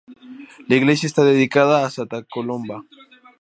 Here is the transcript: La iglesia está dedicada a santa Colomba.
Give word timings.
La 0.67 0.77
iglesia 0.77 1.05
está 1.05 1.23
dedicada 1.23 1.85
a 1.85 1.91
santa 1.91 2.23
Colomba. 2.23 2.81